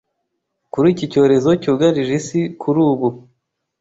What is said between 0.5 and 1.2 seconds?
kuri iki